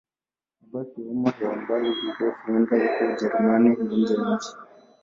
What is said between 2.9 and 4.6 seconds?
Ujerumani na nje ya nchi.